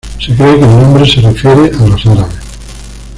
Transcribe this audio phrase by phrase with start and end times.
[0.19, 2.39] Se cree que el nombre se refiere a los árabes.